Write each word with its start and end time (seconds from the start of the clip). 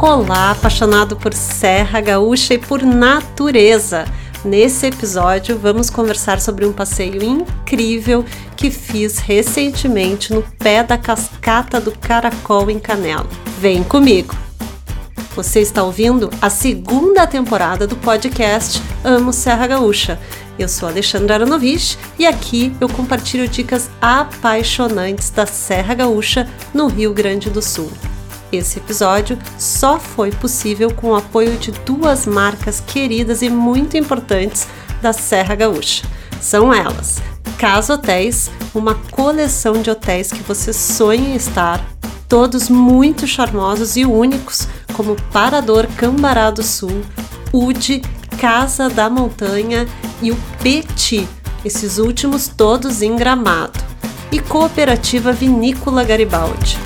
Olá, 0.00 0.52
apaixonado 0.52 1.16
por 1.16 1.34
Serra 1.34 2.00
Gaúcha 2.00 2.54
e 2.54 2.58
por 2.58 2.84
natureza. 2.84 4.04
Nesse 4.44 4.86
episódio, 4.86 5.58
vamos 5.58 5.90
conversar 5.90 6.40
sobre 6.40 6.64
um 6.64 6.72
passeio 6.72 7.20
incrível 7.20 8.24
que 8.56 8.70
fiz 8.70 9.18
recentemente 9.18 10.32
no 10.32 10.42
pé 10.56 10.84
da 10.84 10.96
cascata 10.96 11.80
do 11.80 11.90
Caracol 11.90 12.70
em 12.70 12.78
Canela. 12.78 13.26
Vem 13.58 13.82
comigo! 13.82 14.36
Você 15.34 15.60
está 15.60 15.82
ouvindo 15.82 16.30
a 16.40 16.48
segunda 16.48 17.26
temporada 17.26 17.84
do 17.84 17.96
podcast 17.96 18.80
Amo 19.02 19.32
Serra 19.32 19.66
Gaúcha. 19.66 20.16
Eu 20.56 20.68
sou 20.68 20.88
Alexandra 20.88 21.34
Aronovich 21.34 21.98
e 22.16 22.24
aqui 22.24 22.72
eu 22.80 22.88
compartilho 22.88 23.48
dicas 23.48 23.90
apaixonantes 24.00 25.30
da 25.30 25.44
Serra 25.44 25.94
Gaúcha 25.94 26.48
no 26.72 26.86
Rio 26.86 27.12
Grande 27.12 27.50
do 27.50 27.60
Sul. 27.60 27.90
Esse 28.50 28.78
episódio 28.78 29.38
só 29.58 29.98
foi 30.00 30.30
possível 30.30 30.92
com 30.92 31.08
o 31.08 31.16
apoio 31.16 31.58
de 31.58 31.70
duas 31.70 32.26
marcas 32.26 32.80
queridas 32.80 33.42
e 33.42 33.50
muito 33.50 33.96
importantes 33.96 34.66
da 35.02 35.12
Serra 35.12 35.54
Gaúcha. 35.54 36.06
São 36.40 36.72
elas: 36.72 37.18
Casa 37.58 37.94
Hotéis, 37.94 38.50
uma 38.74 38.94
coleção 38.94 39.82
de 39.82 39.90
hotéis 39.90 40.32
que 40.32 40.42
você 40.42 40.72
sonha 40.72 41.36
estar, 41.36 41.84
todos 42.26 42.70
muito 42.70 43.26
charmosos 43.26 43.96
e 43.96 44.06
únicos, 44.06 44.66
como 44.94 45.16
Parador 45.30 45.86
Cambará 45.96 46.50
do 46.50 46.62
Sul, 46.62 47.02
Ude, 47.52 48.00
Casa 48.38 48.88
da 48.88 49.10
Montanha 49.10 49.86
e 50.22 50.30
o 50.30 50.36
Petit, 50.62 51.28
esses 51.64 51.98
últimos 51.98 52.48
todos 52.48 53.02
em 53.02 53.14
Gramado, 53.14 53.78
e 54.32 54.40
Cooperativa 54.40 55.32
Vinícola 55.32 56.02
Garibaldi. 56.02 56.78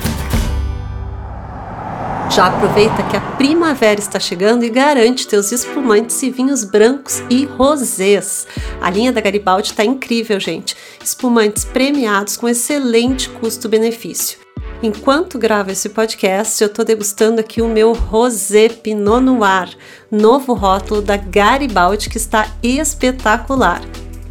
Já 2.35 2.47
aproveita 2.47 3.03
que 3.03 3.15
a 3.15 3.21
primavera 3.21 3.99
está 3.99 4.19
chegando 4.19 4.65
e 4.65 4.69
garante 4.69 5.27
teus 5.27 5.51
espumantes 5.51 6.23
e 6.23 6.31
vinhos 6.31 6.63
brancos 6.63 7.21
e 7.29 7.45
rosés. 7.45 8.47
A 8.81 8.89
linha 8.89 9.11
da 9.11 9.21
Garibaldi 9.21 9.67
está 9.67 9.85
incrível, 9.85 10.39
gente. 10.39 10.75
Espumantes 11.03 11.63
premiados 11.63 12.35
com 12.35 12.49
excelente 12.49 13.29
custo-benefício. 13.29 14.39
Enquanto 14.81 15.37
gravo 15.37 15.69
esse 15.69 15.89
podcast, 15.89 16.59
eu 16.59 16.69
estou 16.69 16.83
degustando 16.83 17.39
aqui 17.39 17.61
o 17.61 17.67
meu 17.67 17.93
Rosé 17.93 18.67
Pinot 18.67 19.21
Noir, 19.21 19.69
novo 20.09 20.55
rótulo 20.55 21.03
da 21.03 21.17
Garibaldi 21.17 22.09
que 22.09 22.17
está 22.17 22.47
espetacular. 22.63 23.79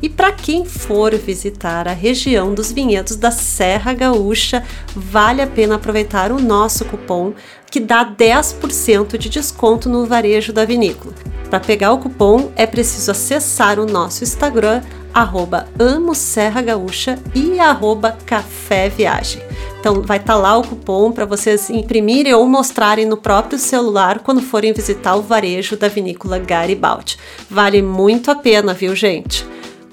E 0.02 0.08
para 0.08 0.32
quem 0.32 0.64
for 0.64 1.14
visitar 1.14 1.86
a 1.86 1.92
região 1.92 2.52
dos 2.52 2.72
vinhedos 2.72 3.14
da 3.14 3.30
Serra 3.30 3.94
Gaúcha, 3.94 4.64
vale 4.96 5.40
a 5.40 5.46
pena 5.46 5.76
aproveitar 5.76 6.32
o 6.32 6.40
nosso 6.40 6.84
cupom 6.84 7.32
que 7.70 7.78
dá 7.78 8.04
10% 8.04 9.16
de 9.16 9.28
desconto 9.28 9.88
no 9.88 10.04
varejo 10.04 10.52
da 10.52 10.64
vinícola. 10.64 11.14
Para 11.48 11.60
pegar 11.60 11.92
o 11.92 11.98
cupom 11.98 12.50
é 12.56 12.66
preciso 12.66 13.12
acessar 13.12 13.78
o 13.78 13.86
nosso 13.86 14.24
Instagram, 14.24 14.82
arroba 15.14 15.68
Amo 15.78 16.14
Serra 16.14 16.62
Gaúcha 16.62 17.18
e 17.34 17.60
arroba 17.60 18.16
Café 18.26 18.88
Viagem. 18.88 19.40
Então 19.78 20.02
vai 20.02 20.16
estar 20.16 20.34
tá 20.34 20.38
lá 20.38 20.56
o 20.56 20.66
cupom 20.66 21.12
para 21.12 21.24
vocês 21.24 21.70
imprimirem 21.70 22.34
ou 22.34 22.46
mostrarem 22.46 23.06
no 23.06 23.16
próprio 23.16 23.58
celular 23.58 24.18
quando 24.20 24.40
forem 24.40 24.72
visitar 24.72 25.14
o 25.14 25.22
varejo 25.22 25.76
da 25.76 25.88
vinícola 25.88 26.38
Garibaldi. 26.38 27.18
Vale 27.48 27.82
muito 27.82 28.30
a 28.30 28.34
pena, 28.34 28.74
viu, 28.74 28.96
gente? 28.96 29.46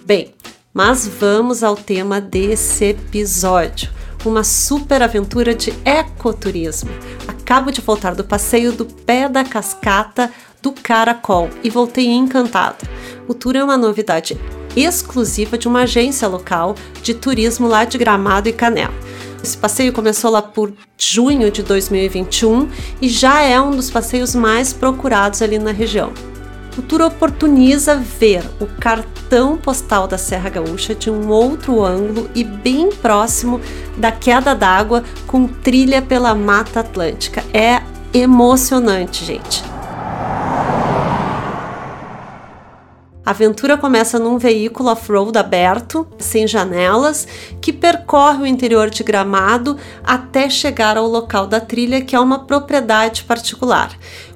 Bem, 0.09 0.33
mas 0.73 1.07
vamos 1.07 1.61
ao 1.61 1.75
tema 1.75 2.19
desse 2.19 2.85
episódio. 2.85 3.92
Uma 4.25 4.43
super 4.43 5.03
aventura 5.03 5.53
de 5.53 5.71
ecoturismo. 5.86 6.89
Acabo 7.27 7.70
de 7.70 7.80
voltar 7.80 8.15
do 8.15 8.23
passeio 8.23 8.71
do 8.71 8.86
pé 8.86 9.30
da 9.30 9.43
cascata 9.43 10.31
do 10.64 10.71
Caracol 10.71 11.52
e 11.64 11.69
voltei 11.69 12.08
encantado. 12.08 12.89
O 13.27 13.36
tour 13.36 13.55
é 13.55 13.64
uma 13.64 13.77
novidade 13.77 14.36
exclusiva 14.75 15.59
de 15.59 15.67
uma 15.67 15.83
agência 15.83 16.27
local 16.27 16.73
de 17.03 17.14
turismo 17.14 17.67
lá 17.67 17.86
de 17.86 17.99
Gramado 17.99 18.49
e 18.49 18.53
Canela. 18.53 18.95
Esse 19.43 19.55
passeio 19.55 19.93
começou 19.93 20.31
lá 20.31 20.42
por 20.42 20.73
junho 20.98 21.52
de 21.52 21.61
2021 21.61 22.67
e 22.99 23.08
já 23.08 23.43
é 23.43 23.61
um 23.61 23.75
dos 23.75 23.92
passeios 23.92 24.33
mais 24.33 24.73
procurados 24.73 25.43
ali 25.43 25.59
na 25.59 25.71
região. 25.71 26.11
O 26.80 26.82
tour 26.82 27.02
oportuniza 27.02 27.98
ver 27.98 28.42
o 28.58 28.66
cartão 28.66 29.58
postal 29.58 30.08
da 30.08 30.17
Serra 30.17 30.50
Gaúcha 30.50 30.95
de 30.95 31.12
um 31.12 31.28
outro 31.28 31.84
ângulo 31.84 32.30
e 32.34 32.42
bem 32.42 32.90
próximo 32.90 33.60
da 33.98 34.14
queda 34.14 34.56
d'água 34.56 35.04
com 35.28 35.45
trilha 35.45 36.02
pela 36.02 36.34
Mata 36.34 36.80
Atlântica. 36.80 37.44
É 37.54 37.82
emocionante, 38.14 39.26
gente. 39.26 39.62
A 43.30 43.32
aventura 43.32 43.78
começa 43.78 44.17
num 44.17 44.40
veículo 44.40 44.90
off-road 44.90 45.38
aberto, 45.38 46.08
sem 46.17 46.48
janelas, 46.48 47.28
que 47.61 47.72
percorre 47.72 48.42
o 48.42 48.46
interior 48.48 48.90
de 48.90 49.04
Gramado 49.04 49.78
até 50.04 50.50
chegar 50.50 50.98
ao 50.98 51.06
local 51.06 51.46
da 51.46 51.60
trilha, 51.60 52.02
que 52.02 52.16
é 52.16 52.20
uma 52.20 52.40
propriedade 52.40 53.26
particular. 53.26 53.92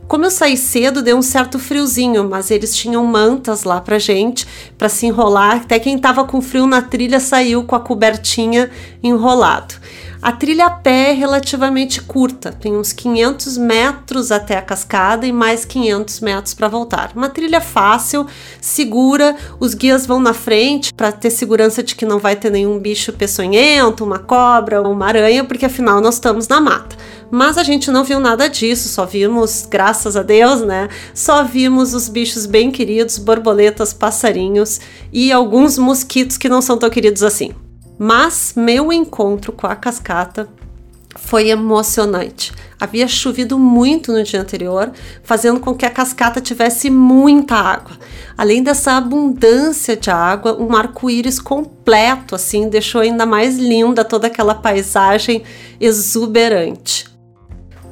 Como 0.08 0.25
eu 0.25 0.31
saí 0.31 0.58
cedo, 0.58 1.02
deu 1.02 1.18
um 1.18 1.22
certo 1.22 1.58
friozinho, 1.58 2.30
mas 2.30 2.52
eles 2.52 2.75
tinham 2.75 3.06
mantas 3.06 3.64
lá 3.64 3.81
pra 3.81 3.97
gente, 3.97 4.46
para 4.78 4.90
se 4.90 5.06
enrolar. 5.06 5.58
Até 5.58 5.80
quem 5.80 5.97
tava 5.97 6.24
com 6.25 6.41
frio 6.41 6.68
na 6.68 6.81
trilha 6.81 7.19
saiu 7.19 7.64
com 7.64 7.75
a 7.75 7.80
cobertinha 7.80 8.69
enrolado. 9.02 9.75
A 10.23 10.31
trilha 10.31 10.67
a 10.67 10.69
pé 10.69 11.09
é 11.09 11.11
relativamente 11.11 12.01
curta, 12.01 12.50
tem 12.50 12.78
uns 12.78 12.94
500 12.94 13.57
metros 13.57 14.31
até 14.31 14.56
a 14.56 14.61
cascada 14.61 15.28
e 15.28 15.34
mais 15.34 15.66
500 15.66 16.22
metros 16.22 16.53
para 16.53 16.69
voltar. 16.69 17.11
Uma 17.13 17.28
trilha 17.28 17.59
fácil, 17.59 18.25
segura, 18.62 19.35
os 19.59 19.73
guias 19.73 20.06
vão 20.06 20.22
na 20.22 20.33
frente 20.33 20.94
para 20.94 21.12
ter 21.12 21.29
segurança 21.29 21.83
de 21.83 21.94
que 21.94 22.06
não 22.06 22.19
vai 22.19 22.38
ter 22.38 22.50
nenhum 22.50 22.79
bicho 22.79 23.12
peçonhento, 23.12 24.06
uma 24.06 24.17
cobra 24.17 24.81
ou 24.81 24.94
uma 24.94 25.07
aranha, 25.07 25.44
porque 25.44 25.66
afinal 25.66 26.00
nós 26.00 26.13
estamos 26.13 26.47
na 26.47 26.62
mata. 26.62 26.95
Mas 27.29 27.57
a 27.57 27.63
gente 27.63 27.91
não 27.91 28.06
viu 28.06 28.22
nada 28.22 28.47
disso, 28.47 28.88
só 28.88 29.06
vimos, 29.06 29.67
graças 29.69 30.16
a 30.16 30.23
Deus, 30.23 30.62
né? 30.62 30.88
Só 31.13 31.44
vimos 31.44 31.94
os 31.94 32.07
bichos 32.07 32.45
bem 32.45 32.72
queridos, 32.72 33.17
borboletas, 33.17 33.91
passarinhos 33.91 34.79
e 35.12 35.33
alguns 35.33 35.78
mosquitos 35.78 36.38
que 36.38 36.47
não 36.47 36.62
são 36.62 36.78
tão 36.78 36.89
queridos 36.89 37.23
assim. 37.23 37.53
Mas 37.98 38.54
meu 38.56 38.92
encontro 38.92 39.52
com 39.52 39.68
a 39.68 39.76
cascata 39.76 40.48
foi 41.16 41.50
emocionante. 41.50 42.52
Havia 42.80 43.08
chovido 43.08 43.58
muito 43.58 44.12
no 44.12 44.24
dia 44.24 44.42
anterior, 44.42 44.92
fazendo 45.24 45.59
com 45.59 45.76
que 45.76 45.86
a 45.86 45.90
cascata 45.90 46.42
tivesse 46.42 46.90
muita 46.90 47.56
água. 47.56 47.98
Além 48.38 48.64
dessa 48.64 48.94
abundância 48.94 49.96
de 49.96 50.09
água, 50.09 50.58
um 50.59 50.76
arco-íris 50.76 51.40
completo 51.40 52.36
assim 52.36 52.68
deixou 52.68 53.02
ainda 53.02 53.26
mais 53.26 53.58
linda 53.58 54.04
toda 54.04 54.28
aquela 54.28 54.56
paisagem 54.56 55.44
exuberante. 55.80 57.06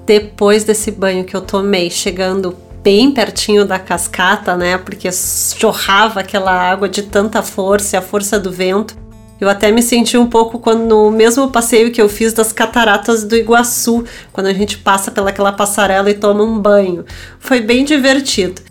Depois 0.06 0.64
desse 0.64 0.92
banho 0.92 1.24
que 1.24 1.36
eu 1.36 1.42
tomei, 1.42 1.90
chegando 1.90 2.58
bem 2.84 3.12
pertinho 3.12 3.66
da 3.66 3.78
cascata, 3.78 4.58
né? 4.58 4.78
Porque 4.78 5.10
chorrava 5.12 6.22
aquela 6.22 6.52
água 6.52 6.90
de 6.90 7.04
tanta 7.04 7.44
força, 7.44 8.00
a 8.00 8.02
força 8.02 8.40
do 8.40 8.52
vento. 8.52 8.98
Eu 9.41 9.50
até 9.50 9.72
me 9.72 9.81
senti 9.81 10.16
um 10.19 10.28
pouco 10.28 10.59
quando 10.59 10.88
no 10.88 11.09
mesmo 11.09 11.50
passeio 11.50 11.91
que 11.91 12.00
eu 12.00 12.07
fiz 12.07 12.31
das 12.31 12.53
cataratas 12.53 13.24
do 13.24 13.35
Iguaçu, 13.35 14.06
quando 14.31 14.46
a 14.46 14.53
gente 14.53 14.78
passa 14.78 15.09
pelaquela 15.09 15.52
passarela 15.52 16.12
e 16.12 16.13
toma 16.13 16.44
um 16.44 16.59
banho. 16.59 17.03
Foi 17.40 17.59
bem 17.59 17.84
divertido. 17.84 18.62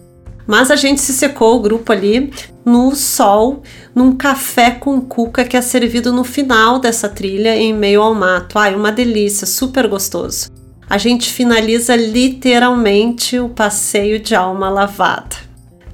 Mas 0.46 0.70
a 0.70 0.76
gente 0.76 1.00
se 1.00 1.12
secou 1.12 1.56
o 1.56 1.60
grupo 1.60 1.90
ali 1.92 2.32
no 2.64 2.94
sol, 2.94 3.64
num 3.92 4.14
café 4.16 4.70
com 4.70 5.00
cuca 5.00 5.44
que 5.44 5.56
é 5.56 5.60
servido 5.60 6.12
no 6.12 6.22
final 6.22 6.78
dessa 6.78 7.08
trilha 7.08 7.56
em 7.56 7.74
meio 7.74 8.00
ao 8.00 8.14
mato. 8.14 8.56
Ai, 8.56 8.72
uma 8.72 8.92
delícia, 8.92 9.48
super 9.48 9.88
gostoso. 9.88 10.48
A 10.88 10.98
gente 10.98 11.32
finaliza 11.32 11.96
literalmente 11.96 13.40
o 13.40 13.48
passeio 13.48 14.20
de 14.20 14.36
alma 14.36 14.70
lavada. 14.70 15.49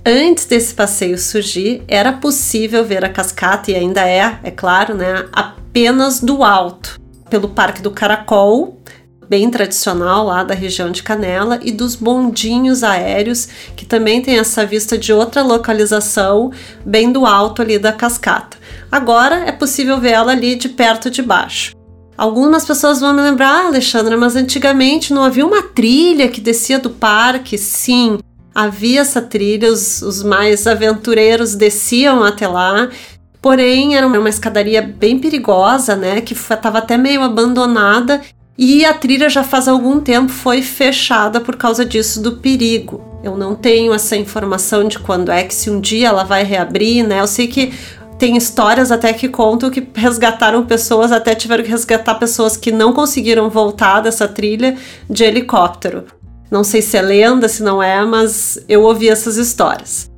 Antes 0.08 0.44
desse 0.44 0.72
passeio 0.72 1.18
surgir, 1.18 1.82
era 1.88 2.12
possível 2.12 2.84
ver 2.84 3.04
a 3.04 3.08
cascata, 3.08 3.72
e 3.72 3.74
ainda 3.74 4.08
é, 4.08 4.38
é 4.44 4.52
claro, 4.52 4.94
né, 4.94 5.26
apenas 5.32 6.20
do 6.20 6.44
alto, 6.44 6.96
pelo 7.28 7.48
Parque 7.48 7.82
do 7.82 7.90
Caracol, 7.90 8.80
bem 9.28 9.50
tradicional 9.50 10.26
lá 10.26 10.44
da 10.44 10.54
região 10.54 10.92
de 10.92 11.02
Canela, 11.02 11.58
e 11.60 11.72
dos 11.72 11.96
bondinhos 11.96 12.84
aéreos, 12.84 13.48
que 13.74 13.84
também 13.84 14.22
tem 14.22 14.38
essa 14.38 14.64
vista 14.64 14.96
de 14.96 15.12
outra 15.12 15.42
localização, 15.42 16.52
bem 16.84 17.10
do 17.10 17.26
alto 17.26 17.60
ali 17.60 17.76
da 17.76 17.92
cascata. 17.92 18.56
Agora 18.92 19.38
é 19.44 19.50
possível 19.50 19.98
vê-la 19.98 20.30
ali 20.30 20.54
de 20.54 20.68
perto 20.68 21.10
de 21.10 21.20
baixo. 21.20 21.74
Algumas 22.16 22.64
pessoas 22.64 23.00
vão 23.00 23.12
me 23.12 23.22
lembrar, 23.22 23.64
ah, 23.64 23.66
Alexandra, 23.66 24.16
mas 24.16 24.36
antigamente 24.36 25.12
não 25.12 25.24
havia 25.24 25.44
uma 25.44 25.64
trilha 25.64 26.28
que 26.28 26.40
descia 26.40 26.78
do 26.78 26.90
parque? 26.90 27.58
Sim, 27.58 28.20
havia 28.56 29.02
essa 29.02 29.20
trilha, 29.20 29.70
os, 29.70 30.00
os 30.00 30.22
mais 30.22 30.66
aventureiros 30.66 31.54
desciam 31.54 32.24
até 32.24 32.48
lá. 32.48 32.88
Porém, 33.42 33.94
era 33.94 34.06
uma 34.06 34.30
escadaria 34.30 34.80
bem 34.80 35.18
perigosa, 35.18 35.94
né? 35.94 36.22
Que 36.22 36.32
estava 36.32 36.78
até 36.78 36.96
meio 36.96 37.22
abandonada 37.22 38.22
E 38.58 38.86
a 38.86 38.94
trilha 38.94 39.28
já 39.28 39.44
faz 39.44 39.68
algum 39.68 40.00
tempo 40.00 40.32
foi 40.32 40.62
fechada 40.62 41.38
por 41.38 41.56
causa 41.56 41.84
disso 41.84 42.22
do 42.22 42.38
perigo. 42.38 43.04
Eu 43.22 43.36
não 43.36 43.54
tenho 43.54 43.92
essa 43.92 44.16
informação 44.16 44.88
de 44.88 44.98
quando 44.98 45.30
é 45.30 45.44
que 45.44 45.54
se 45.54 45.68
um 45.68 45.78
dia 45.78 46.08
ela 46.08 46.24
vai 46.24 46.42
reabrir, 46.42 47.06
né? 47.06 47.20
Eu 47.20 47.26
sei 47.26 47.48
que 47.48 47.74
tem 48.18 48.36
histórias 48.36 48.90
até 48.90 49.12
que 49.12 49.28
contam 49.28 49.68
que 49.68 49.86
resgataram 49.94 50.64
pessoas, 50.64 51.12
até 51.12 51.34
tiveram 51.34 51.62
que 51.62 51.70
resgatar 51.70 52.14
pessoas 52.14 52.56
que 52.56 52.72
não 52.72 52.94
conseguiram 52.94 53.50
voltar 53.50 54.00
dessa 54.00 54.26
trilha 54.26 54.76
de 55.08 55.24
helicóptero. 55.24 56.04
Não 56.50 56.62
sei 56.62 56.80
se 56.80 56.96
é 56.96 57.02
lenda, 57.02 57.48
se 57.48 57.62
não 57.62 57.82
é, 57.82 58.04
mas 58.04 58.58
eu 58.68 58.82
ouvi 58.82 59.08
essas 59.08 59.36
histórias. 59.36 60.10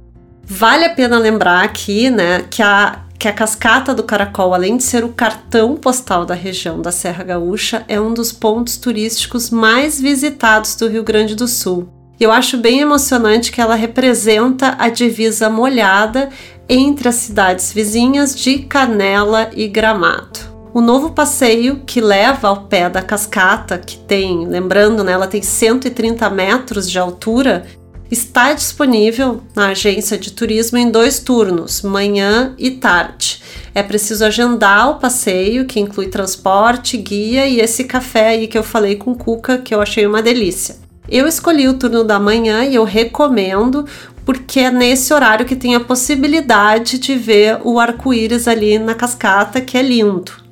Vale 0.45 0.85
a 0.85 0.95
pena 0.95 1.19
lembrar 1.19 1.63
aqui, 1.63 2.11
né, 2.11 2.45
que 2.51 2.63
a, 2.63 3.01
que 3.19 3.29
a 3.29 3.33
cascata 3.33 3.95
do 3.95 4.03
Caracol, 4.03 4.55
além 4.55 4.77
de 4.77 4.85
ser 4.85 5.05
o 5.05 5.11
cartão 5.11 5.77
postal 5.77 6.25
da 6.25 6.35
região 6.35 6.81
da 6.81 6.93
Serra 6.93 7.25
Gaúcha, 7.25 7.85
é 7.89 8.01
um 8.01 8.15
dos 8.15 8.33
pontos 8.33 8.77
turísticos 8.77 9.51
mais 9.51 10.01
visitados 10.01 10.75
do 10.77 10.89
Rio 10.89 11.03
Grande 11.03 11.35
do 11.35 11.47
Sul. 11.47 11.89
E 12.21 12.25
eu 12.25 12.33
acho 12.33 12.57
bem 12.57 12.81
emocionante 12.81 13.53
que 13.53 13.61
ela 13.61 13.75
representa 13.75 14.75
a 14.79 14.89
divisa 14.89 15.49
molhada 15.49 16.31
entre 16.69 17.09
as 17.09 17.15
cidades 17.15 17.73
vizinhas 17.73 18.35
de 18.35 18.59
Canela 18.61 19.51
e 19.55 19.69
Gramado. 19.69 20.58
O 20.79 20.81
novo 20.81 21.11
passeio 21.11 21.83
que 21.85 22.01
leva 22.01 22.47
ao 22.47 22.67
pé 22.67 22.89
da 22.89 23.03
cascata, 23.03 23.79
que 23.79 23.99
tem, 23.99 24.47
lembrando, 24.47 25.03
né, 25.03 25.11
ela 25.11 25.27
tem 25.27 25.43
130 25.43 26.31
metros 26.31 26.89
de 26.89 26.97
altura, 26.97 27.67
está 28.09 28.53
disponível 28.53 29.43
na 29.57 29.71
agência 29.71 30.17
de 30.17 30.31
turismo 30.31 30.79
em 30.79 30.89
dois 30.89 31.19
turnos, 31.19 31.83
manhã 31.83 32.55
e 32.57 32.71
tarde. 32.71 33.43
É 33.75 33.83
preciso 33.83 34.25
agendar 34.25 34.89
o 34.89 35.01
passeio, 35.01 35.67
que 35.67 35.81
inclui 35.81 36.07
transporte, 36.07 36.97
guia 36.97 37.45
e 37.45 37.59
esse 37.59 37.83
café 37.83 38.29
aí 38.29 38.47
que 38.47 38.57
eu 38.57 38.63
falei 38.63 38.95
com 38.95 39.17
Cuca, 39.17 39.59
que 39.59 39.75
eu 39.75 39.83
achei 39.83 40.07
uma 40.07 40.23
delícia. 40.23 40.77
Eu 41.09 41.27
escolhi 41.27 41.67
o 41.67 41.75
turno 41.75 42.05
da 42.05 42.21
manhã 42.21 42.63
e 42.65 42.77
eu 42.77 42.85
recomendo 42.85 43.85
porque 44.25 44.61
é 44.61 44.71
nesse 44.71 45.13
horário 45.13 45.45
que 45.45 45.57
tem 45.57 45.75
a 45.75 45.81
possibilidade 45.81 47.01
de 47.01 47.17
ver 47.17 47.59
o 47.65 47.81
arco-íris 47.81 48.47
ali 48.47 48.79
na 48.79 48.95
cascata, 48.95 49.61
que 49.61 49.77
é 49.77 49.83
lindo. 49.83 50.47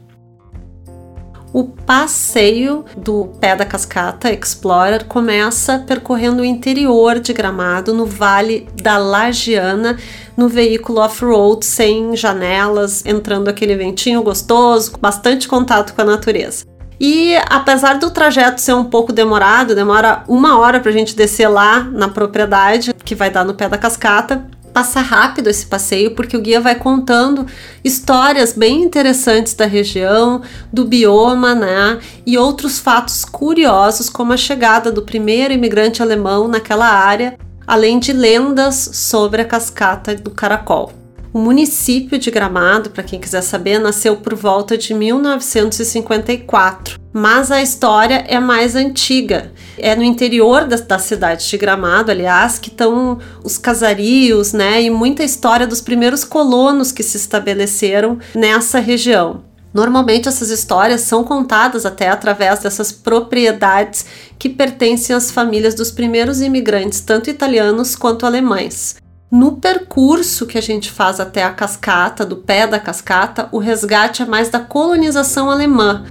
O 1.52 1.64
passeio 1.64 2.84
do 2.96 3.26
pé 3.40 3.56
da 3.56 3.64
cascata 3.64 4.32
Explorer 4.32 5.04
começa 5.06 5.78
percorrendo 5.78 6.42
o 6.42 6.44
interior 6.44 7.18
de 7.18 7.32
Gramado, 7.32 7.94
no 7.94 8.04
Vale 8.04 8.68
da 8.82 8.98
Lagiana, 8.98 9.96
no 10.36 10.48
veículo 10.48 11.00
off-road 11.00 11.64
sem 11.64 12.14
janelas, 12.14 13.04
entrando 13.06 13.48
aquele 13.48 13.74
ventinho 13.74 14.22
gostoso, 14.22 14.92
bastante 15.00 15.48
contato 15.48 15.94
com 15.94 16.02
a 16.02 16.04
natureza. 16.04 16.66
E 16.98 17.36
apesar 17.48 17.98
do 17.98 18.10
trajeto 18.10 18.60
ser 18.60 18.74
um 18.74 18.84
pouco 18.84 19.12
demorado, 19.12 19.74
demora 19.74 20.24
uma 20.26 20.58
hora 20.58 20.80
para 20.80 20.90
a 20.90 20.94
gente 20.94 21.14
descer 21.14 21.48
lá 21.48 21.80
na 21.80 22.08
propriedade, 22.08 22.94
que 23.04 23.14
vai 23.14 23.30
dar 23.30 23.44
no 23.44 23.54
pé 23.54 23.68
da 23.68 23.76
cascata, 23.76 24.46
passa 24.76 25.00
rápido 25.00 25.48
esse 25.48 25.64
passeio 25.64 26.10
porque 26.10 26.36
o 26.36 26.40
guia 26.42 26.60
vai 26.60 26.74
contando 26.74 27.46
histórias 27.82 28.52
bem 28.52 28.82
interessantes 28.82 29.54
da 29.54 29.64
região, 29.64 30.42
do 30.70 30.84
bioma, 30.84 31.54
né? 31.54 31.98
E 32.26 32.36
outros 32.36 32.78
fatos 32.78 33.24
curiosos, 33.24 34.10
como 34.10 34.34
a 34.34 34.36
chegada 34.36 34.92
do 34.92 35.00
primeiro 35.00 35.54
imigrante 35.54 36.02
alemão 36.02 36.46
naquela 36.46 36.88
área, 36.88 37.38
além 37.66 37.98
de 37.98 38.12
lendas 38.12 38.90
sobre 38.92 39.40
a 39.40 39.46
cascata 39.46 40.14
do 40.14 40.30
Caracol. 40.30 41.05
O 41.36 41.38
município 41.38 42.18
de 42.18 42.30
Gramado, 42.30 42.88
para 42.88 43.02
quem 43.02 43.20
quiser 43.20 43.42
saber, 43.42 43.78
nasceu 43.78 44.16
por 44.16 44.34
volta 44.34 44.78
de 44.78 44.94
1954, 44.94 46.98
mas 47.12 47.50
a 47.50 47.60
história 47.60 48.24
é 48.26 48.40
mais 48.40 48.74
antiga. 48.74 49.52
É 49.76 49.94
no 49.94 50.02
interior 50.02 50.64
da, 50.64 50.76
da 50.76 50.98
cidade 50.98 51.46
de 51.46 51.58
Gramado, 51.58 52.10
aliás, 52.10 52.58
que 52.58 52.70
estão 52.70 53.18
os 53.44 53.58
casarios, 53.58 54.54
né, 54.54 54.80
e 54.80 54.88
muita 54.88 55.22
história 55.22 55.66
dos 55.66 55.82
primeiros 55.82 56.24
colonos 56.24 56.90
que 56.90 57.02
se 57.02 57.18
estabeleceram 57.18 58.18
nessa 58.34 58.78
região. 58.78 59.44
Normalmente 59.74 60.28
essas 60.28 60.48
histórias 60.48 61.02
são 61.02 61.22
contadas 61.22 61.84
até 61.84 62.08
através 62.08 62.60
dessas 62.60 62.90
propriedades 62.90 64.06
que 64.38 64.48
pertencem 64.48 65.14
às 65.14 65.30
famílias 65.30 65.74
dos 65.74 65.90
primeiros 65.90 66.40
imigrantes, 66.40 67.00
tanto 67.00 67.28
italianos 67.28 67.94
quanto 67.94 68.24
alemães. 68.24 68.96
No 69.30 69.56
percurso 69.56 70.46
que 70.46 70.56
a 70.56 70.60
gente 70.60 70.90
faz 70.90 71.18
até 71.18 71.42
a 71.42 71.50
cascata, 71.50 72.24
do 72.24 72.36
pé 72.36 72.64
da 72.64 72.78
cascata, 72.78 73.48
o 73.50 73.58
resgate 73.58 74.22
é 74.22 74.26
mais 74.26 74.48
da 74.48 74.60
colonização 74.60 75.50
alemã, 75.50 76.06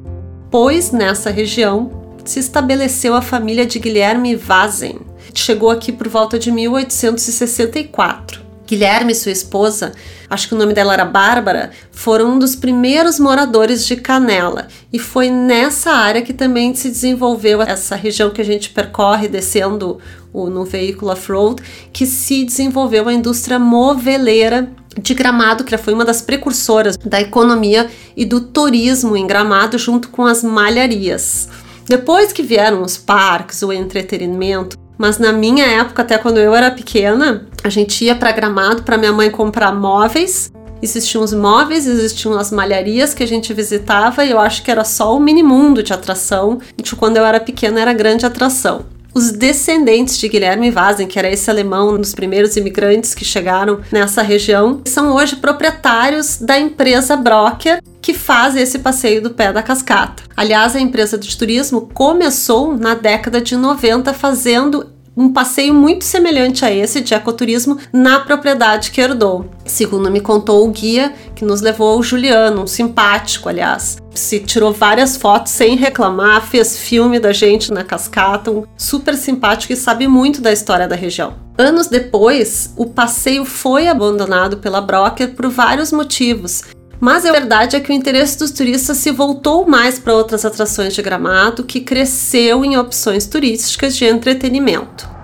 pois 0.52 0.92
nessa 0.92 1.30
região 1.30 2.14
se 2.26 2.40
estabeleceu 2.40 3.16
a 3.16 3.22
família 3.22 3.66
de 3.66 3.80
Guilherme 3.80 4.36
Vazen, 4.36 5.00
chegou 5.34 5.70
aqui 5.70 5.94
por 5.94 6.10
volta 6.10 6.38
de 6.38 6.52
1864. 6.52 8.45
Guilherme 8.68 9.12
e 9.12 9.16
sua 9.16 9.32
esposa, 9.32 9.92
acho 10.30 10.48
que 10.48 10.56
o 10.56 10.58
nome 10.58 10.74
dela 10.74 10.94
era 10.94 11.06
Bárbara, 11.06 11.72
foram 11.92 12.34
um 12.34 12.40
dos 12.40 12.56
primeiros 12.56 13.20
moradores 13.20 13.86
de 13.86 13.96
Canela 13.96 14.68
e 14.92 14.98
foi 14.98 15.30
nessa 15.30 15.92
área 15.92 16.22
que 16.22 16.34
também 16.34 16.74
se 16.74 16.90
desenvolveu 16.90 17.62
essa 17.62 17.96
região 17.96 18.30
que 18.30 18.42
a 18.42 18.46
gente 18.46 18.70
percorre 18.70 19.28
descendo 19.28 20.00
o, 20.34 20.50
no 20.50 20.66
veículo 20.66 21.12
off-road, 21.12 21.62
que 21.94 22.06
se 22.06 22.44
desenvolveu 22.44 23.08
a 23.08 23.14
indústria 23.14 23.58
moveleira 23.58 24.70
de 25.02 25.14
Gramado, 25.14 25.64
que 25.64 25.78
foi 25.78 25.94
uma 25.94 26.06
das 26.06 26.22
precursoras 26.22 26.98
da 26.98 27.22
economia 27.22 27.90
e 28.16 28.26
do 28.26 28.42
turismo 28.42 29.16
em 29.16 29.28
Gramado, 29.28 29.78
junto 29.78 30.10
com 30.10 30.26
as 30.26 30.44
malharias. 30.44 31.50
Depois 31.88 32.34
que 32.34 32.42
vieram 32.42 32.82
os 32.82 32.98
parques, 32.98 33.62
o 33.62 33.72
entretenimento, 33.72 34.78
mas 34.98 35.18
na 35.18 35.32
minha 35.32 35.66
época, 35.66 36.02
até 36.02 36.18
quando 36.18 36.38
eu 36.38 36.56
era 36.56 36.72
pequena, 36.72 37.46
a 37.66 37.70
gente 37.70 38.06
ia 38.06 38.16
para 38.16 38.32
Gramado 38.32 38.84
para 38.84 38.96
minha 38.96 39.12
mãe 39.12 39.32
comprar 39.32 39.74
móveis. 39.74 40.52
Existiam 40.84 41.24
os 41.24 41.34
móveis, 41.34 41.88
existiam 41.88 42.38
as 42.38 42.52
malharias 42.52 43.12
que 43.12 43.24
a 43.24 43.28
gente 43.28 43.52
visitava 43.56 44.24
e 44.24 44.30
eu 44.30 44.40
acho 44.40 44.62
que 44.62 44.70
era 44.70 44.84
só 44.84 45.16
o 45.16 45.20
mini 45.20 45.42
mundo 45.42 45.82
de 45.82 45.92
atração. 45.92 46.60
Quando 46.96 47.18
eu 47.18 47.26
era 47.26 47.40
pequena 47.40 47.80
era 47.82 47.92
grande 47.92 48.24
atração. 48.24 48.86
Os 49.16 49.32
descendentes 49.32 50.18
de 50.18 50.28
Guilherme 50.28 50.70
Vazen, 50.70 51.08
que 51.08 51.18
era 51.18 51.32
esse 51.32 51.50
alemão, 51.50 51.96
um 51.96 51.98
dos 51.98 52.14
primeiros 52.14 52.56
imigrantes 52.56 53.16
que 53.16 53.26
chegaram 53.26 53.80
nessa 53.92 54.22
região, 54.22 54.82
são 54.86 55.16
hoje 55.16 55.38
proprietários 55.38 56.38
da 56.38 56.60
empresa 56.60 57.16
Brocker, 57.16 57.82
que 58.02 58.14
faz 58.14 58.56
esse 58.56 58.78
passeio 58.78 59.22
do 59.24 59.32
pé 59.32 59.54
da 59.54 59.64
cascata. 59.64 60.22
Aliás, 60.36 60.76
a 60.76 60.82
empresa 60.82 61.18
de 61.18 61.36
turismo 61.36 61.90
começou 61.94 62.78
na 62.78 62.94
década 62.94 63.42
de 63.42 63.56
90 63.56 64.14
fazendo 64.14 64.94
um 65.16 65.32
passeio 65.32 65.74
muito 65.74 66.04
semelhante 66.04 66.66
a 66.66 66.72
esse 66.72 67.02
de 67.02 67.14
ecoturismo 67.14 67.78
na 67.94 68.20
propriedade 68.20 68.92
que 68.92 69.00
herdou. 69.00 69.50
Segundo 69.66 70.12
me 70.12 70.20
contou 70.20 70.68
o 70.68 70.72
guia, 70.72 71.14
que 71.34 71.46
nos 71.46 71.62
levou 71.62 71.90
ao 71.94 72.04
Juliano, 72.04 72.64
um 72.64 72.68
simpático, 72.68 73.48
aliás. 73.48 73.98
Se 74.14 74.40
tirou 74.40 74.72
várias 74.72 75.18
fotos 75.18 75.52
sem 75.52 75.76
reclamar, 75.76 76.46
fez 76.46 76.78
filme 76.78 77.20
da 77.20 77.34
gente 77.34 77.72
na 77.72 77.84
cascata, 77.84 78.52
um 78.52 78.64
super 78.78 79.16
simpático 79.16 79.74
e 79.74 79.78
sabe 79.78 80.08
muito 80.08 80.42
da 80.42 80.52
história 80.52 80.88
da 80.88 80.96
região. 80.96 81.34
Anos 81.58 81.88
depois, 81.88 82.74
o 82.76 82.86
passeio 82.86 83.46
foi 83.46 83.88
abandonado 83.88 84.58
pela 84.58 84.82
Broker 84.82 85.34
por 85.36 85.50
vários 85.50 85.92
motivos, 85.92 86.64
mas 87.00 87.26
a 87.26 87.32
verdade 87.32 87.76
é 87.76 87.80
que 87.80 87.92
o 87.92 87.94
interesse 87.94 88.38
dos 88.40 88.52
turistas 88.52 88.98
se 88.98 89.12
voltou 89.12 89.68
mais 89.68 90.00
para 90.00 90.16
outras 90.16 90.46
atrações 90.46 90.94
de 90.94 91.02
Gramado, 91.02 91.64
que 91.64 91.82
cresceu 91.82 92.64
em 92.64 92.78
opções 92.78 93.26
turísticas 93.26 93.96
de 93.96 94.06
entretenimento. 94.06 95.16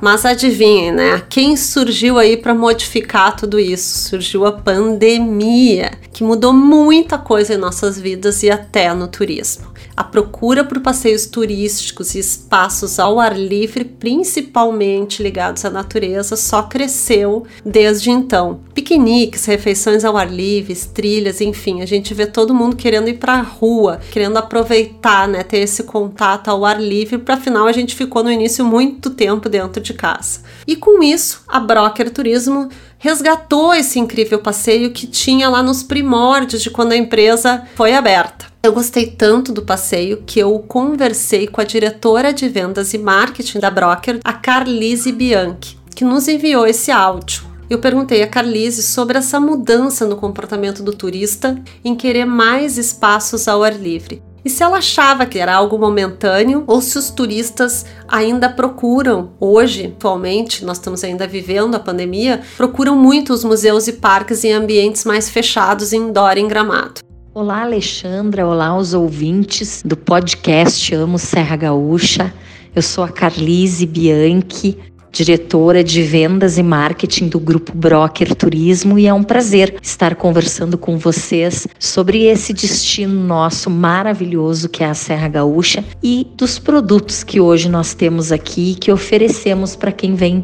Mas 0.00 0.24
adivinhem, 0.24 0.92
né? 0.92 1.22
Quem 1.28 1.56
surgiu 1.56 2.18
aí 2.18 2.36
para 2.36 2.54
modificar 2.54 3.34
tudo 3.34 3.58
isso? 3.58 4.10
Surgiu 4.10 4.46
a 4.46 4.52
pandemia, 4.52 5.90
que 6.12 6.22
mudou 6.22 6.52
muita 6.52 7.16
coisa 7.16 7.54
em 7.54 7.56
nossas 7.56 7.98
vidas 7.98 8.42
e 8.42 8.50
até 8.50 8.92
no 8.92 9.08
turismo. 9.08 9.75
A 9.96 10.04
procura 10.04 10.62
por 10.62 10.80
passeios 10.80 11.24
turísticos 11.24 12.14
e 12.14 12.18
espaços 12.18 12.98
ao 12.98 13.18
ar 13.18 13.34
livre, 13.34 13.82
principalmente 13.82 15.22
ligados 15.22 15.64
à 15.64 15.70
natureza, 15.70 16.36
só 16.36 16.64
cresceu 16.64 17.46
desde 17.64 18.10
então. 18.10 18.60
Piqueniques, 18.74 19.46
refeições 19.46 20.04
ao 20.04 20.18
ar 20.18 20.30
livre, 20.30 20.74
trilhas, 20.92 21.40
enfim, 21.40 21.80
a 21.80 21.86
gente 21.86 22.12
vê 22.12 22.26
todo 22.26 22.54
mundo 22.54 22.76
querendo 22.76 23.08
ir 23.08 23.14
para 23.14 23.34
a 23.34 23.40
rua, 23.40 23.98
querendo 24.12 24.36
aproveitar, 24.36 25.26
né, 25.26 25.42
ter 25.42 25.58
esse 25.58 25.82
contato 25.84 26.48
ao 26.48 26.66
ar 26.66 26.78
livre, 26.78 27.16
para 27.16 27.36
afinal 27.36 27.66
a 27.66 27.72
gente 27.72 27.94
ficou 27.94 28.22
no 28.22 28.30
início 28.30 28.66
muito 28.66 29.08
tempo 29.08 29.48
dentro 29.48 29.82
de 29.82 29.94
casa. 29.94 30.40
E 30.66 30.76
com 30.76 31.02
isso, 31.02 31.42
a 31.48 31.58
Broker 31.58 32.10
Turismo 32.10 32.68
resgatou 32.98 33.72
esse 33.72 33.98
incrível 33.98 34.40
passeio 34.40 34.90
que 34.90 35.06
tinha 35.06 35.48
lá 35.48 35.62
nos 35.62 35.82
primórdios 35.82 36.62
de 36.62 36.70
quando 36.70 36.92
a 36.92 36.96
empresa 36.96 37.66
foi 37.74 37.94
aberta. 37.94 38.55
Eu 38.66 38.72
gostei 38.72 39.06
tanto 39.06 39.52
do 39.52 39.62
passeio 39.62 40.24
que 40.26 40.40
eu 40.40 40.58
conversei 40.58 41.46
com 41.46 41.60
a 41.60 41.64
diretora 41.64 42.32
de 42.32 42.48
vendas 42.48 42.92
e 42.94 42.98
marketing 42.98 43.60
da 43.60 43.70
Broker, 43.70 44.18
a 44.24 44.32
Carlise 44.32 45.12
Bianchi, 45.12 45.78
que 45.94 46.04
nos 46.04 46.26
enviou 46.26 46.66
esse 46.66 46.90
áudio. 46.90 47.44
eu 47.70 47.78
perguntei 47.78 48.24
a 48.24 48.26
Carlise 48.26 48.82
sobre 48.82 49.18
essa 49.18 49.38
mudança 49.38 50.04
no 50.04 50.16
comportamento 50.16 50.82
do 50.82 50.92
turista 50.92 51.62
em 51.84 51.94
querer 51.94 52.24
mais 52.24 52.76
espaços 52.76 53.46
ao 53.46 53.62
ar 53.62 53.72
livre. 53.72 54.20
E 54.44 54.50
se 54.50 54.64
ela 54.64 54.78
achava 54.78 55.26
que 55.26 55.38
era 55.38 55.54
algo 55.54 55.78
momentâneo 55.78 56.64
ou 56.66 56.80
se 56.80 56.98
os 56.98 57.08
turistas 57.08 57.86
ainda 58.08 58.48
procuram, 58.48 59.30
hoje, 59.38 59.94
atualmente, 59.96 60.64
nós 60.64 60.78
estamos 60.78 61.04
ainda 61.04 61.24
vivendo 61.24 61.76
a 61.76 61.80
pandemia, 61.80 62.40
procuram 62.56 62.96
muito 62.96 63.32
os 63.32 63.44
museus 63.44 63.86
e 63.86 63.92
parques 63.92 64.42
em 64.42 64.52
ambientes 64.52 65.04
mais 65.04 65.30
fechados, 65.30 65.92
indoor 65.92 66.36
em 66.36 66.48
Gramado. 66.48 67.05
Olá, 67.38 67.64
Alexandra. 67.64 68.46
Olá, 68.46 68.74
os 68.74 68.94
ouvintes 68.94 69.82
do 69.84 69.94
podcast 69.94 70.94
Amo 70.94 71.18
Serra 71.18 71.54
Gaúcha. 71.54 72.32
Eu 72.74 72.80
sou 72.80 73.04
a 73.04 73.10
Carlise 73.10 73.84
Bianchi, 73.84 74.78
diretora 75.12 75.84
de 75.84 76.00
vendas 76.00 76.56
e 76.56 76.62
marketing 76.62 77.28
do 77.28 77.38
Grupo 77.38 77.76
Broker 77.76 78.34
Turismo, 78.34 78.98
e 78.98 79.06
é 79.06 79.12
um 79.12 79.22
prazer 79.22 79.76
estar 79.82 80.14
conversando 80.14 80.78
com 80.78 80.96
vocês 80.96 81.68
sobre 81.78 82.24
esse 82.24 82.54
destino 82.54 83.22
nosso 83.22 83.68
maravilhoso 83.68 84.66
que 84.70 84.82
é 84.82 84.86
a 84.86 84.94
Serra 84.94 85.28
Gaúcha 85.28 85.84
e 86.02 86.26
dos 86.38 86.58
produtos 86.58 87.22
que 87.22 87.38
hoje 87.38 87.68
nós 87.68 87.92
temos 87.92 88.32
aqui 88.32 88.76
que 88.76 88.90
oferecemos 88.90 89.76
para 89.76 89.92
quem 89.92 90.14
vem 90.14 90.40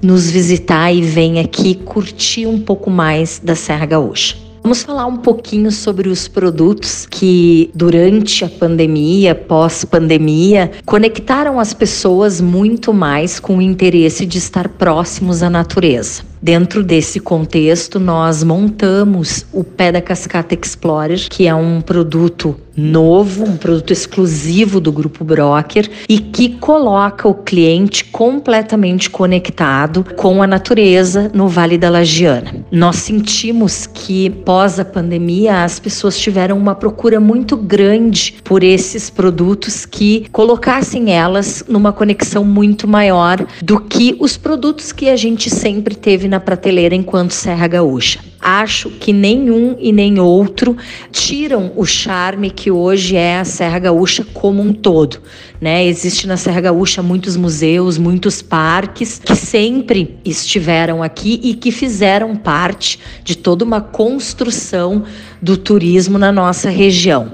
nos 0.00 0.30
visitar 0.30 0.92
e 0.92 1.02
vem 1.02 1.40
aqui 1.40 1.74
curtir 1.74 2.46
um 2.46 2.60
pouco 2.60 2.88
mais 2.88 3.40
da 3.42 3.56
Serra 3.56 3.86
Gaúcha. 3.86 4.45
Vamos 4.66 4.82
falar 4.82 5.06
um 5.06 5.18
pouquinho 5.18 5.70
sobre 5.70 6.08
os 6.08 6.26
produtos 6.26 7.06
que, 7.08 7.70
durante 7.72 8.44
a 8.44 8.48
pandemia, 8.48 9.32
pós-pandemia, 9.32 10.72
conectaram 10.84 11.60
as 11.60 11.72
pessoas 11.72 12.40
muito 12.40 12.92
mais 12.92 13.38
com 13.38 13.58
o 13.58 13.62
interesse 13.62 14.26
de 14.26 14.38
estar 14.38 14.68
próximos 14.70 15.40
à 15.40 15.48
natureza. 15.48 16.24
Dentro 16.42 16.82
desse 16.82 17.20
contexto, 17.20 18.00
nós 18.00 18.42
montamos 18.42 19.46
o 19.52 19.62
Pé 19.62 19.92
da 19.92 20.02
Cascata 20.02 20.58
Explorer, 20.60 21.28
que 21.30 21.46
é 21.46 21.54
um 21.54 21.80
produto 21.80 22.56
novo, 22.76 23.44
um 23.44 23.56
produto 23.56 23.92
exclusivo 23.92 24.80
do 24.80 24.92
Grupo 24.92 25.24
Broker 25.24 25.88
e 26.08 26.18
que 26.18 26.50
coloca 26.50 27.26
o 27.26 27.34
cliente 27.34 28.04
completamente 28.04 29.08
conectado 29.08 30.04
com 30.16 30.42
a 30.42 30.46
natureza 30.46 31.30
no 31.32 31.48
Vale 31.48 31.78
da 31.78 31.88
Lagiana. 31.88 32.66
Nós 32.70 32.96
sentimos 32.96 33.86
que 33.86 34.30
pós 34.30 34.78
a 34.78 34.84
pandemia 34.84 35.64
as 35.64 35.78
pessoas 35.78 36.18
tiveram 36.18 36.58
uma 36.58 36.74
procura 36.74 37.18
muito 37.18 37.56
grande 37.56 38.36
por 38.44 38.62
esses 38.62 39.08
produtos 39.08 39.86
que 39.86 40.26
colocassem 40.30 41.12
elas 41.12 41.64
numa 41.68 41.92
conexão 41.92 42.44
muito 42.44 42.86
maior 42.86 43.46
do 43.62 43.80
que 43.80 44.16
os 44.20 44.36
produtos 44.36 44.92
que 44.92 45.08
a 45.08 45.16
gente 45.16 45.48
sempre 45.48 45.94
teve 45.94 46.28
na 46.28 46.40
prateleira 46.40 46.94
enquanto 46.94 47.30
Serra 47.30 47.66
Gaúcha. 47.66 48.20
Acho 48.40 48.90
que 48.90 49.12
nenhum 49.12 49.76
e 49.78 49.90
nem 49.92 50.20
outro 50.20 50.76
tiram 51.10 51.72
o 51.74 51.84
charme 51.84 52.50
que 52.50 52.70
hoje 52.70 53.16
é 53.16 53.38
a 53.38 53.44
Serra 53.44 53.78
Gaúcha 53.78 54.24
como 54.32 54.62
um 54.62 54.72
todo. 54.72 55.20
Né? 55.60 55.86
Existe 55.86 56.26
na 56.26 56.36
Serra 56.36 56.60
Gaúcha 56.60 57.02
muitos 57.02 57.36
museus, 57.36 57.96
muitos 57.96 58.42
parques 58.42 59.18
que 59.18 59.34
sempre 59.34 60.18
estiveram 60.24 61.02
aqui 61.02 61.40
e 61.42 61.54
que 61.54 61.70
fizeram 61.70 62.36
parte 62.36 63.00
de 63.24 63.36
toda 63.36 63.64
uma 63.64 63.80
construção 63.80 65.04
do 65.46 65.56
turismo 65.56 66.18
na 66.18 66.32
nossa 66.32 66.68
região. 66.68 67.30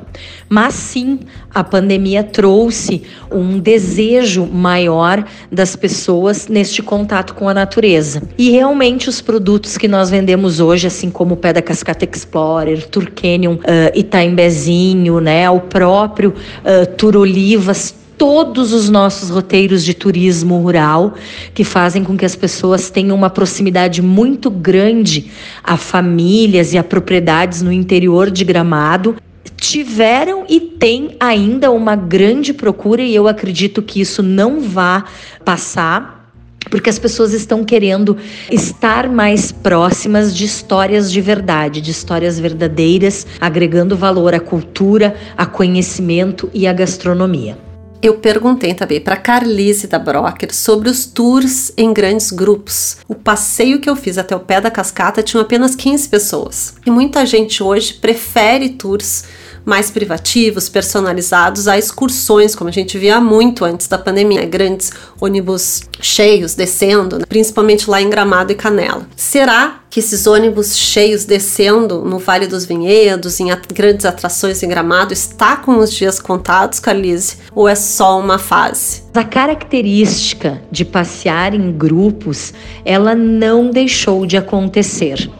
Mas 0.50 0.74
sim, 0.74 1.20
a 1.54 1.64
pandemia 1.64 2.22
trouxe 2.22 3.04
um 3.30 3.58
desejo 3.58 4.44
maior 4.44 5.24
das 5.50 5.74
pessoas 5.74 6.46
neste 6.46 6.82
contato 6.82 7.34
com 7.34 7.48
a 7.48 7.54
natureza. 7.54 8.22
E 8.36 8.50
realmente 8.50 9.08
os 9.08 9.22
produtos 9.22 9.78
que 9.78 9.88
nós 9.88 10.10
vendemos 10.10 10.60
hoje, 10.60 10.86
assim 10.86 11.10
como 11.10 11.32
o 11.32 11.36
Pé 11.38 11.54
da 11.54 11.62
Cascata 11.62 12.04
Explorer, 12.04 12.86
Canyon, 13.14 13.54
uh, 13.54 13.58
Itaimbezinho, 13.94 15.18
né, 15.18 15.48
o 15.48 15.60
próprio 15.60 16.34
uh, 16.34 16.86
Tour 16.94 17.16
Olivas, 17.16 17.94
todos 18.16 18.72
os 18.72 18.88
nossos 18.88 19.30
roteiros 19.30 19.84
de 19.84 19.94
turismo 19.94 20.58
rural, 20.58 21.14
que 21.54 21.64
fazem 21.64 22.04
com 22.04 22.16
que 22.16 22.24
as 22.24 22.36
pessoas 22.36 22.90
tenham 22.90 23.16
uma 23.16 23.30
proximidade 23.30 24.02
muito 24.02 24.50
grande 24.50 25.30
a 25.62 25.76
famílias 25.76 26.72
e 26.72 26.78
a 26.78 26.84
propriedades 26.84 27.62
no 27.62 27.72
interior 27.72 28.30
de 28.30 28.44
Gramado 28.44 29.16
tiveram 29.56 30.44
e 30.48 30.58
têm 30.60 31.16
ainda 31.20 31.70
uma 31.70 31.94
grande 31.94 32.52
procura 32.52 33.00
e 33.00 33.14
eu 33.14 33.28
acredito 33.28 33.80
que 33.80 34.00
isso 34.00 34.22
não 34.22 34.60
vá 34.60 35.04
passar 35.44 36.22
porque 36.70 36.88
as 36.88 36.98
pessoas 36.98 37.32
estão 37.32 37.64
querendo 37.64 38.16
estar 38.50 39.08
mais 39.08 39.52
próximas 39.52 40.34
de 40.34 40.44
histórias 40.44 41.12
de 41.12 41.20
verdade, 41.20 41.80
de 41.80 41.90
histórias 41.90 42.38
verdadeiras, 42.38 43.26
agregando 43.40 43.96
valor 43.96 44.34
à 44.34 44.40
cultura, 44.40 45.14
a 45.36 45.44
conhecimento 45.44 46.48
e 46.54 46.66
à 46.66 46.72
gastronomia. 46.72 47.71
Eu 48.02 48.14
perguntei 48.14 48.74
também 48.74 49.00
para 49.00 49.16
Carlise 49.16 49.86
da 49.86 49.96
Broker 49.96 50.52
sobre 50.52 50.88
os 50.88 51.06
tours 51.06 51.72
em 51.76 51.92
grandes 51.92 52.32
grupos. 52.32 52.96
O 53.06 53.14
passeio 53.14 53.80
que 53.80 53.88
eu 53.88 53.94
fiz 53.94 54.18
até 54.18 54.34
o 54.34 54.40
pé 54.40 54.60
da 54.60 54.72
cascata 54.72 55.22
tinha 55.22 55.40
apenas 55.40 55.76
15 55.76 56.08
pessoas. 56.08 56.74
E 56.84 56.90
muita 56.90 57.24
gente 57.24 57.62
hoje 57.62 57.94
prefere 57.94 58.70
tours 58.70 59.22
mais 59.64 59.90
privativos, 59.90 60.68
personalizados, 60.68 61.68
a 61.68 61.78
excursões, 61.78 62.54
como 62.54 62.68
a 62.68 62.72
gente 62.72 62.98
via 62.98 63.20
muito 63.20 63.64
antes 63.64 63.86
da 63.86 63.98
pandemia, 63.98 64.44
grandes 64.44 64.92
ônibus 65.20 65.82
cheios 66.00 66.54
descendo, 66.54 67.18
né? 67.18 67.24
principalmente 67.28 67.88
lá 67.88 68.00
em 68.00 68.10
Gramado 68.10 68.52
e 68.52 68.54
Canela. 68.54 69.06
Será 69.16 69.82
que 69.88 70.00
esses 70.00 70.26
ônibus 70.26 70.76
cheios 70.76 71.24
descendo 71.24 72.02
no 72.02 72.18
Vale 72.18 72.46
dos 72.46 72.64
Vinhedos, 72.64 73.38
em 73.40 73.50
at 73.50 73.62
grandes 73.72 74.06
atrações 74.06 74.62
em 74.62 74.68
Gramado, 74.68 75.12
está 75.12 75.56
com 75.56 75.76
os 75.76 75.92
dias 75.92 76.18
contados, 76.18 76.80
Carlise? 76.80 77.36
Ou 77.54 77.68
é 77.68 77.74
só 77.74 78.18
uma 78.18 78.38
fase? 78.38 79.02
A 79.14 79.22
característica 79.22 80.62
de 80.70 80.84
passear 80.84 81.54
em 81.54 81.70
grupos, 81.72 82.54
ela 82.84 83.14
não 83.14 83.70
deixou 83.70 84.24
de 84.24 84.36
acontecer. 84.36 85.30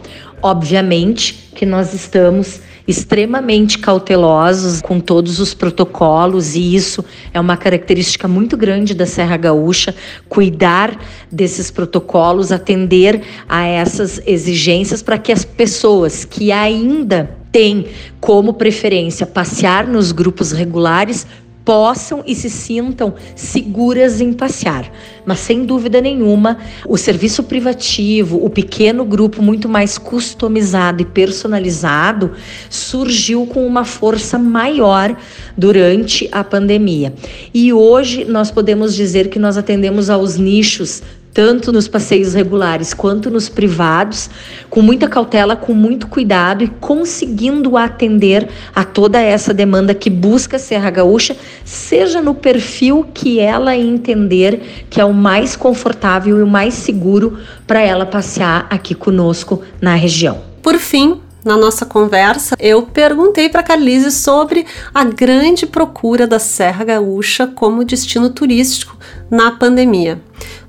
Obviamente 0.41 1.49
que 1.55 1.65
nós 1.65 1.93
estamos 1.93 2.59
extremamente 2.87 3.79
cautelosos 3.79 4.81
com 4.81 4.99
todos 4.99 5.39
os 5.39 5.53
protocolos 5.53 6.55
e 6.55 6.75
isso 6.75 7.03
é 7.33 7.39
uma 7.39 7.55
característica 7.55 8.27
muito 8.27 8.57
grande 8.57 8.93
da 8.93 9.05
Serra 9.05 9.37
Gaúcha, 9.37 9.95
cuidar 10.27 10.99
desses 11.31 11.71
protocolos, 11.71 12.51
atender 12.51 13.21
a 13.47 13.65
essas 13.65 14.21
exigências 14.25 15.01
para 15.01 15.17
que 15.17 15.31
as 15.31 15.45
pessoas 15.45 16.25
que 16.25 16.51
ainda 16.51 17.37
têm 17.51 17.87
como 18.19 18.53
preferência 18.53 19.27
passear 19.27 19.87
nos 19.87 20.11
grupos 20.11 20.51
regulares 20.51 21.27
possam 21.65 22.23
e 22.25 22.35
se 22.35 22.49
sintam 22.49 23.13
seguras 23.35 24.19
em 24.19 24.33
passear. 24.33 24.91
Mas 25.25 25.39
sem 25.39 25.65
dúvida 25.65 26.01
nenhuma, 26.01 26.57
o 26.87 26.97
serviço 26.97 27.43
privativo, 27.43 28.43
o 28.43 28.49
pequeno 28.49 29.05
grupo 29.05 29.41
muito 29.41 29.69
mais 29.69 29.97
customizado 29.97 31.01
e 31.01 31.05
personalizado, 31.05 32.31
surgiu 32.69 33.45
com 33.45 33.65
uma 33.65 33.85
força 33.85 34.37
maior 34.37 35.15
durante 35.57 36.27
a 36.31 36.43
pandemia. 36.43 37.13
E 37.53 37.71
hoje 37.71 38.25
nós 38.25 38.51
podemos 38.51 38.93
dizer 38.95 39.29
que 39.29 39.39
nós 39.39 39.57
atendemos 39.57 40.09
aos 40.09 40.37
nichos 40.37 41.01
tanto 41.33 41.71
nos 41.71 41.87
passeios 41.87 42.33
regulares 42.33 42.93
quanto 42.93 43.31
nos 43.31 43.49
privados, 43.49 44.29
com 44.69 44.81
muita 44.81 45.07
cautela, 45.07 45.55
com 45.55 45.73
muito 45.73 46.07
cuidado 46.07 46.63
e 46.63 46.67
conseguindo 46.67 47.75
atender 47.75 48.47
a 48.75 48.83
toda 48.83 49.19
essa 49.19 49.53
demanda 49.53 49.95
que 49.95 50.09
busca 50.09 50.59
Serra 50.59 50.91
Gaúcha, 50.91 51.35
seja 51.65 52.21
no 52.21 52.35
perfil 52.35 53.07
que 53.13 53.39
ela 53.39 53.75
entender 53.75 54.85
que 54.89 55.01
é 55.01 55.05
o 55.05 55.13
mais 55.13 55.55
confortável 55.55 56.39
e 56.39 56.43
o 56.43 56.47
mais 56.47 56.75
seguro 56.75 57.39
para 57.65 57.81
ela 57.81 58.05
passear 58.05 58.67
aqui 58.69 58.93
conosco 58.93 59.63
na 59.81 59.95
região. 59.95 60.41
Por 60.61 60.77
fim, 60.77 61.19
na 61.43 61.57
nossa 61.57 61.85
conversa, 61.85 62.55
eu 62.57 62.83
perguntei 62.83 63.49
para 63.49 63.61
Carlise 63.61 64.11
sobre 64.11 64.65
a 64.93 65.03
grande 65.03 65.65
procura 65.65 66.25
da 66.25 66.39
Serra 66.39 66.85
Gaúcha 66.85 67.47
como 67.47 67.83
destino 67.83 68.29
turístico 68.29 68.97
na 69.29 69.51
pandemia. 69.51 70.21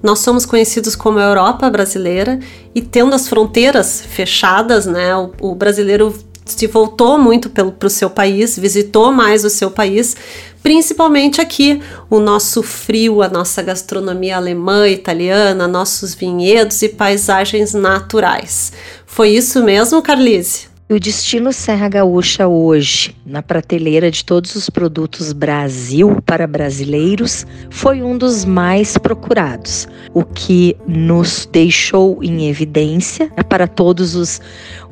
Nós 0.05 0.19
somos 0.19 0.45
conhecidos 0.45 0.95
como 0.95 1.19
a 1.19 1.23
Europa 1.23 1.71
brasileira 1.71 2.39
e 2.75 2.83
tendo 2.83 3.15
as 3.15 3.27
fronteiras 3.27 4.03
fechadas, 4.03 4.85
né, 4.85 5.17
o, 5.17 5.33
o 5.41 5.55
brasileiro 5.55 6.15
se 6.45 6.67
voltou 6.67 7.17
muito 7.17 7.49
para 7.49 7.87
o 7.87 7.91
seu 7.91 8.11
país, 8.11 8.59
visitou 8.59 9.11
mais 9.11 9.47
o 9.47 9.49
seu 9.49 9.71
país, 9.71 10.15
principalmente 10.63 11.41
aqui 11.41 11.81
o 12.11 12.21
nosso 12.21 12.63
frio, 12.63 13.23
a 13.23 13.31
nossa 13.31 13.63
gastronomia 13.63 14.37
alemã, 14.37 14.87
italiana, 14.87 15.67
nossos 15.67 16.15
vinhedos 16.15 16.83
e 16.83 16.91
paisagens 16.91 17.73
naturais. 17.73 18.75
Foi 19.07 19.31
isso 19.31 19.65
mesmo, 19.65 20.03
Carlise? 20.03 20.74
E 20.87 20.93
o 20.93 21.00
destino 21.00 21.50
Serra 21.50 21.88
Gaúcha 21.88 22.47
hoje, 22.47 23.17
na 23.25 23.43
prateleira 23.43 24.11
de 24.11 24.23
todos 24.23 24.55
os 24.55 24.69
produtos 24.69 25.33
Brasil 25.33 26.21
para 26.26 26.47
brasileiros, 26.47 27.47
foi 27.71 28.03
um 28.03 28.19
dos 28.19 28.45
mais 28.45 28.99
procurados, 28.99 29.88
o 30.12 30.23
que 30.23 30.76
nos 30.87 31.49
deixou 31.50 32.23
em 32.23 32.50
evidência 32.50 33.33
né, 33.35 33.43
para 33.43 33.67
todos 33.67 34.14
os, 34.14 34.43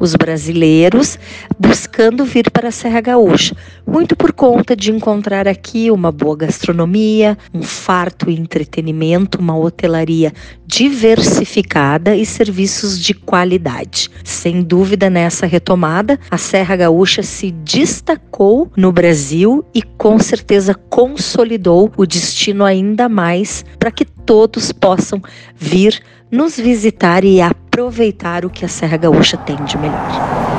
os 0.01 0.17
brasileiros 0.17 1.19
buscando 1.59 2.25
vir 2.25 2.51
para 2.51 2.69
a 2.69 2.73
Serra 2.73 3.03
Gaúcha, 3.03 3.55
muito 3.87 4.17
por 4.17 4.33
conta 4.33 4.75
de 4.75 4.91
encontrar 4.91 5.47
aqui 5.47 5.91
uma 5.91 6.11
boa 6.11 6.39
gastronomia, 6.39 7.37
um 7.53 7.63
farto 7.63 8.31
entretenimento, 8.31 9.39
uma 9.39 9.59
hotelaria 9.59 10.33
diversificada 10.73 12.17
e 12.17 12.25
serviços 12.25 12.99
de 12.99 13.13
qualidade. 13.13 14.09
Sem 14.25 14.63
dúvida, 14.63 15.11
nessa 15.11 15.45
retomada, 15.45 16.19
a 16.31 16.39
Serra 16.39 16.75
Gaúcha 16.77 17.23
se 17.23 17.51
destacou 17.51 18.73
no 18.75 18.91
Brasil 18.91 19.63
e 19.75 19.83
com 19.83 20.19
certeza 20.19 20.75
consolidou 20.75 21.93
o 21.95 22.07
destino 22.07 22.65
ainda 22.65 23.07
mais 23.07 23.67
para 23.79 23.91
que 23.91 24.07
todos 24.07 24.73
possam 24.73 25.21
vir 25.55 26.01
nos 26.31 26.57
visitar 26.57 27.23
e 27.23 27.43
aproveitar 27.43 28.47
o 28.47 28.51
que 28.51 28.65
a 28.65 28.69
Serra 28.69 28.97
Gaúcha 28.97 29.37
tem 29.37 29.63
de 29.65 29.77
melhor. 29.77 30.53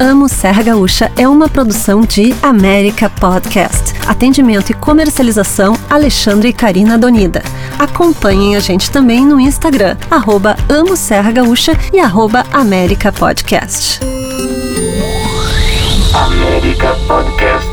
Amo 0.00 0.28
Serra 0.28 0.62
Gaúcha 0.62 1.10
é 1.16 1.26
uma 1.26 1.48
produção 1.48 2.02
de 2.02 2.32
América 2.40 3.10
Podcast. 3.10 3.94
Atendimento 4.06 4.70
e 4.70 4.74
comercialização 4.74 5.74
Alexandre 5.90 6.48
e 6.50 6.52
Karina 6.52 6.96
Donida. 6.96 7.42
Acompanhem 7.78 8.54
a 8.54 8.60
gente 8.60 8.92
também 8.92 9.26
no 9.26 9.40
Instagram, 9.40 9.96
arroba 10.08 10.56
Amo 10.68 10.96
Serra 10.96 11.32
Gaúcha 11.32 11.72
e 11.92 11.98
arroba 11.98 12.46
América 12.52 13.12
Podcast. 13.12 14.17
América 16.58 16.92
Podcast. 17.06 17.67